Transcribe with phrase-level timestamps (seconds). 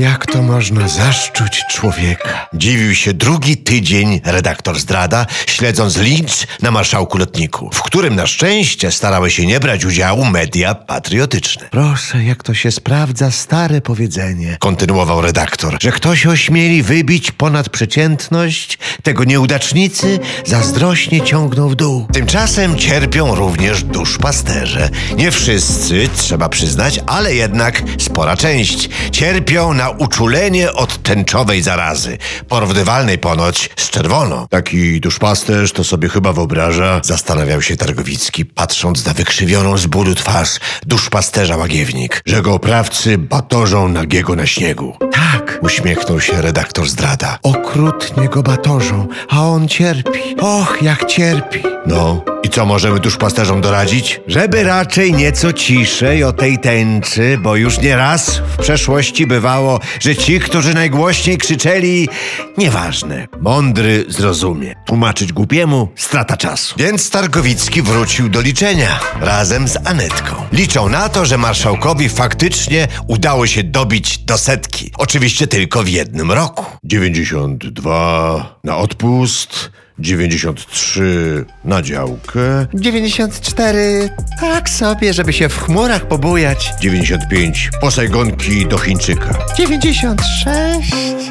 [0.00, 2.48] Jak to można zaszczuć człowieka?
[2.54, 8.90] Dziwił się drugi tydzień redaktor Zdrada, śledząc lincz na marszałku lotniku, w którym na szczęście
[8.90, 11.68] starały się nie brać udziału media patriotyczne.
[11.70, 18.78] Proszę, jak to się sprawdza stare powiedzenie, kontynuował redaktor, że ktoś ośmieli wybić ponad przeciętność,
[19.02, 22.06] tego nieudacznicy zazdrośnie ciągną w dół.
[22.12, 24.90] Tymczasem cierpią również duszpasterze.
[25.16, 28.88] Nie wszyscy, trzeba przyznać, ale jednak spora część.
[29.12, 34.46] Cierpią na uczulenie od tęczowej zarazy, porównywalnej ponoć z czerwoną.
[34.50, 40.58] Taki duszpasterz to sobie chyba wyobraża, zastanawiał się Targowicki, patrząc na wykrzywioną z bólu twarz
[40.86, 44.96] duszpasterza łagiewnik, że go oprawcy batorzą nagiego na śniegu.
[45.12, 47.38] Tak, uśmiechnął się redaktor zdrada.
[47.42, 50.36] Okrutnie go batorzą, a on cierpi.
[50.40, 51.62] Och, jak cierpi.
[51.86, 54.20] No, i co możemy duszpasterzom doradzić?
[54.26, 60.16] Żeby raczej nieco ciszej o tej tęczy, bo już nie raz w przeszłości bywało, że
[60.16, 62.08] ci, którzy najgłośniej krzyczeli,
[62.58, 64.74] nieważne, mądry zrozumie.
[64.86, 66.74] Tłumaczyć głupiemu strata czasu.
[66.78, 70.34] Więc Targowicki wrócił do liczenia razem z Anetką.
[70.52, 74.90] Liczą na to, że marszałkowi faktycznie udało się dobić do setki.
[74.98, 76.64] Oczywiście tylko w jednym roku.
[76.84, 79.70] 92 na odpust.
[80.00, 82.66] 93 na działkę.
[82.74, 84.10] 94.
[84.40, 86.70] Tak sobie, żeby się w chmurach pobujać.
[86.80, 89.38] 95 posajgonki do Chińczyka.
[89.56, 91.29] 96.